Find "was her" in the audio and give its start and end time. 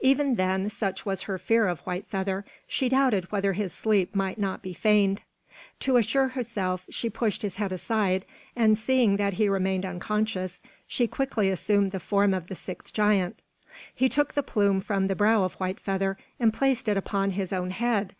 1.06-1.38